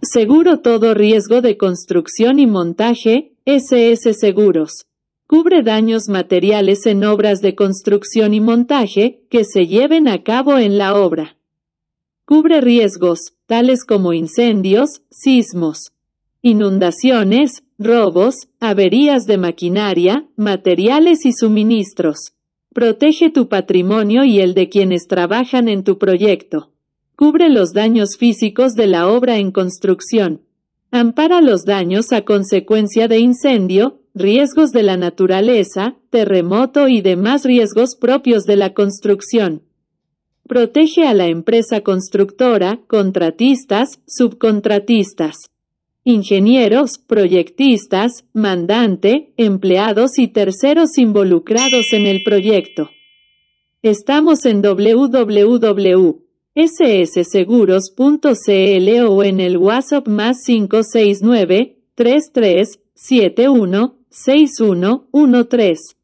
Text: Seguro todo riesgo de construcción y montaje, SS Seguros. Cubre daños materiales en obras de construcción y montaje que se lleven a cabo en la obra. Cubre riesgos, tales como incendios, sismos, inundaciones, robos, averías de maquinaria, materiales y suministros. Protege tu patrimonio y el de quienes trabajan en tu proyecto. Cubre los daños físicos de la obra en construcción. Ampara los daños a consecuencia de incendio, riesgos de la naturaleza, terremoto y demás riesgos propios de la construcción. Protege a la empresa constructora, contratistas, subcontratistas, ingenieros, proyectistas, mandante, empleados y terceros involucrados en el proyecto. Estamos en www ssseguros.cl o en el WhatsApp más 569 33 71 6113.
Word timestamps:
Seguro 0.00 0.60
todo 0.60 0.94
riesgo 0.94 1.40
de 1.40 1.56
construcción 1.56 2.38
y 2.38 2.46
montaje, 2.46 3.32
SS 3.46 4.14
Seguros. 4.14 4.86
Cubre 5.26 5.64
daños 5.64 6.08
materiales 6.08 6.86
en 6.86 7.02
obras 7.02 7.40
de 7.40 7.56
construcción 7.56 8.32
y 8.32 8.40
montaje 8.40 9.24
que 9.28 9.42
se 9.42 9.66
lleven 9.66 10.06
a 10.06 10.22
cabo 10.22 10.56
en 10.56 10.78
la 10.78 10.94
obra. 10.94 11.36
Cubre 12.24 12.60
riesgos, 12.60 13.32
tales 13.46 13.84
como 13.84 14.12
incendios, 14.12 15.02
sismos, 15.10 15.92
inundaciones, 16.42 17.64
robos, 17.76 18.48
averías 18.60 19.26
de 19.26 19.36
maquinaria, 19.36 20.28
materiales 20.36 21.26
y 21.26 21.32
suministros. 21.32 22.34
Protege 22.72 23.30
tu 23.30 23.48
patrimonio 23.48 24.22
y 24.22 24.38
el 24.38 24.54
de 24.54 24.68
quienes 24.68 25.08
trabajan 25.08 25.68
en 25.68 25.82
tu 25.82 25.98
proyecto. 25.98 26.70
Cubre 27.18 27.48
los 27.48 27.72
daños 27.72 28.16
físicos 28.16 28.76
de 28.76 28.86
la 28.86 29.08
obra 29.08 29.38
en 29.38 29.50
construcción. 29.50 30.42
Ampara 30.92 31.40
los 31.40 31.64
daños 31.64 32.12
a 32.12 32.24
consecuencia 32.24 33.08
de 33.08 33.18
incendio, 33.18 34.02
riesgos 34.14 34.70
de 34.70 34.84
la 34.84 34.96
naturaleza, 34.96 35.96
terremoto 36.10 36.86
y 36.86 37.00
demás 37.00 37.44
riesgos 37.44 37.96
propios 37.96 38.44
de 38.44 38.54
la 38.54 38.72
construcción. 38.72 39.64
Protege 40.46 41.08
a 41.08 41.12
la 41.12 41.26
empresa 41.26 41.80
constructora, 41.80 42.78
contratistas, 42.86 44.00
subcontratistas, 44.06 45.50
ingenieros, 46.04 46.98
proyectistas, 46.98 48.26
mandante, 48.32 49.32
empleados 49.36 50.20
y 50.20 50.28
terceros 50.28 50.98
involucrados 50.98 51.92
en 51.92 52.06
el 52.06 52.22
proyecto. 52.22 52.90
Estamos 53.82 54.46
en 54.46 54.62
www 54.62 56.27
ssseguros.cl 56.66 57.98
o 59.08 59.22
en 59.22 59.40
el 59.40 59.56
WhatsApp 59.58 60.08
más 60.08 60.42
569 60.44 61.76
33 61.94 62.80
71 62.94 63.94
6113. 64.10 65.97